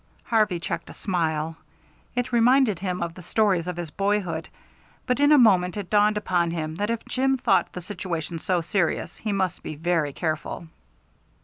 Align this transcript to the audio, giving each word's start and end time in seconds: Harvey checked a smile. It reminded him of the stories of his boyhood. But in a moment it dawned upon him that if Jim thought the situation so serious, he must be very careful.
Harvey 0.23 0.59
checked 0.59 0.89
a 0.89 0.95
smile. 0.95 1.57
It 2.15 2.33
reminded 2.33 2.79
him 2.79 3.03
of 3.03 3.13
the 3.13 3.21
stories 3.21 3.67
of 3.67 3.77
his 3.77 3.91
boyhood. 3.91 4.49
But 5.05 5.19
in 5.19 5.31
a 5.31 5.37
moment 5.37 5.77
it 5.77 5.91
dawned 5.91 6.17
upon 6.17 6.49
him 6.49 6.73
that 6.77 6.89
if 6.89 7.05
Jim 7.05 7.37
thought 7.37 7.71
the 7.73 7.81
situation 7.81 8.39
so 8.39 8.61
serious, 8.61 9.17
he 9.17 9.31
must 9.31 9.61
be 9.61 9.75
very 9.75 10.11
careful. 10.11 10.69